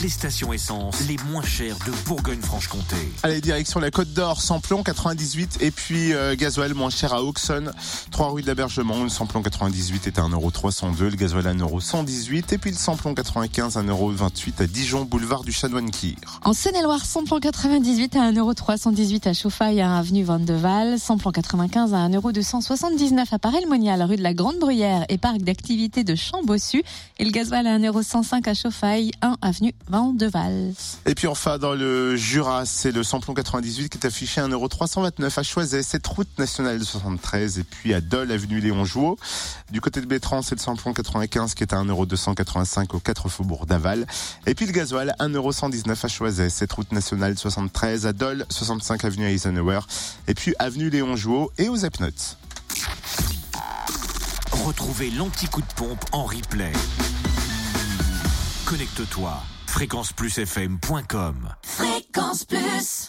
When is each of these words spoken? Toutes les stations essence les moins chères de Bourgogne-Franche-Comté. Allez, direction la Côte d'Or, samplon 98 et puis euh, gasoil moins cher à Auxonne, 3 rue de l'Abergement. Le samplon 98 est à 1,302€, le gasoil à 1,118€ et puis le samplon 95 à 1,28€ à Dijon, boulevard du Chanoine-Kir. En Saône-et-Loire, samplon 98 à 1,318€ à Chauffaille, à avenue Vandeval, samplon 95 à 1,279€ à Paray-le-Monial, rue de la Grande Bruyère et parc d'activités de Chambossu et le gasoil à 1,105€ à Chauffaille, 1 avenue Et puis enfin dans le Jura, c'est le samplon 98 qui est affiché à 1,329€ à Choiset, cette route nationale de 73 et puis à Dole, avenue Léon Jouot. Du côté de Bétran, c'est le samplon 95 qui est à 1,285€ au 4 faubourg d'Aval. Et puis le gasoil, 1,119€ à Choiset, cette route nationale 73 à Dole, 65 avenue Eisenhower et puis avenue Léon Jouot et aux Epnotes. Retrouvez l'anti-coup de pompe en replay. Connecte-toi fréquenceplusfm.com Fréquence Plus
Toutes 0.00 0.04
les 0.06 0.14
stations 0.14 0.50
essence 0.50 1.06
les 1.08 1.18
moins 1.30 1.42
chères 1.42 1.76
de 1.84 1.92
Bourgogne-Franche-Comté. 2.06 2.96
Allez, 3.22 3.42
direction 3.42 3.80
la 3.80 3.90
Côte 3.90 4.14
d'Or, 4.14 4.40
samplon 4.40 4.82
98 4.82 5.58
et 5.60 5.70
puis 5.70 6.14
euh, 6.14 6.34
gasoil 6.36 6.72
moins 6.72 6.88
cher 6.88 7.12
à 7.12 7.22
Auxonne, 7.22 7.70
3 8.10 8.30
rue 8.30 8.40
de 8.40 8.46
l'Abergement. 8.46 9.02
Le 9.02 9.10
samplon 9.10 9.42
98 9.42 10.06
est 10.06 10.18
à 10.18 10.22
1,302€, 10.22 11.02
le 11.02 11.16
gasoil 11.16 11.46
à 11.46 11.52
1,118€ 11.52 12.54
et 12.54 12.56
puis 12.56 12.70
le 12.70 12.78
samplon 12.78 13.14
95 13.14 13.76
à 13.76 13.82
1,28€ 13.82 14.62
à 14.62 14.66
Dijon, 14.66 15.04
boulevard 15.04 15.42
du 15.42 15.52
Chanoine-Kir. 15.52 16.16
En 16.44 16.54
Saône-et-Loire, 16.54 17.04
samplon 17.04 17.38
98 17.38 18.16
à 18.16 18.32
1,318€ 18.32 19.28
à 19.28 19.34
Chauffaille, 19.34 19.82
à 19.82 19.98
avenue 19.98 20.24
Vandeval, 20.24 20.98
samplon 20.98 21.30
95 21.30 21.92
à 21.92 22.08
1,279€ 22.08 23.26
à 23.32 23.38
Paray-le-Monial, 23.38 24.02
rue 24.04 24.16
de 24.16 24.22
la 24.22 24.32
Grande 24.32 24.58
Bruyère 24.60 25.04
et 25.10 25.18
parc 25.18 25.42
d'activités 25.42 26.04
de 26.04 26.14
Chambossu 26.14 26.82
et 27.18 27.24
le 27.26 27.32
gasoil 27.32 27.66
à 27.66 27.78
1,105€ 27.78 28.48
à 28.48 28.54
Chauffaille, 28.54 29.10
1 29.20 29.36
avenue 29.42 29.74
Et 31.06 31.14
puis 31.14 31.26
enfin 31.26 31.58
dans 31.58 31.74
le 31.74 32.16
Jura, 32.16 32.64
c'est 32.64 32.92
le 32.92 33.02
samplon 33.02 33.34
98 33.34 33.88
qui 33.88 33.98
est 33.98 34.06
affiché 34.06 34.40
à 34.40 34.46
1,329€ 34.46 35.38
à 35.38 35.42
Choiset, 35.42 35.82
cette 35.82 36.06
route 36.06 36.28
nationale 36.38 36.78
de 36.78 36.84
73 36.84 37.58
et 37.58 37.64
puis 37.64 37.92
à 37.92 38.00
Dole, 38.00 38.30
avenue 38.30 38.60
Léon 38.60 38.84
Jouot. 38.84 39.18
Du 39.70 39.80
côté 39.80 40.00
de 40.00 40.06
Bétran, 40.06 40.42
c'est 40.42 40.54
le 40.54 40.60
samplon 40.60 40.92
95 40.92 41.54
qui 41.54 41.64
est 41.64 41.72
à 41.72 41.78
1,285€ 41.78 42.94
au 42.94 43.00
4 43.00 43.28
faubourg 43.28 43.66
d'Aval. 43.66 44.06
Et 44.46 44.54
puis 44.54 44.66
le 44.66 44.72
gasoil, 44.72 45.14
1,119€ 45.18 46.04
à 46.04 46.08
Choiset, 46.08 46.50
cette 46.50 46.72
route 46.72 46.92
nationale 46.92 47.36
73 47.36 48.06
à 48.06 48.12
Dole, 48.12 48.46
65 48.48 49.04
avenue 49.04 49.26
Eisenhower 49.26 49.80
et 50.28 50.34
puis 50.34 50.54
avenue 50.58 50.90
Léon 50.90 51.16
Jouot 51.16 51.50
et 51.58 51.68
aux 51.68 51.76
Epnotes. 51.76 52.36
Retrouvez 54.52 55.10
l'anti-coup 55.10 55.62
de 55.62 55.72
pompe 55.74 56.04
en 56.12 56.24
replay. 56.24 56.72
Connecte-toi 58.66 59.42
fréquenceplusfm.com 59.70 61.54
Fréquence 61.62 62.44
Plus 62.44 63.08